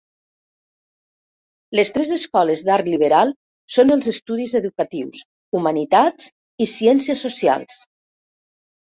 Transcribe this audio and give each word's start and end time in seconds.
Les 1.79 1.91
tres 1.97 2.13
escoles 2.15 2.63
d'art 2.69 2.87
liberal 2.93 3.33
són 3.73 3.93
els 3.95 4.07
estudis 4.11 4.55
educatius, 4.59 5.19
humanitats 5.59 6.31
i 6.65 6.69
ciències 6.73 7.21
socials. 7.27 7.77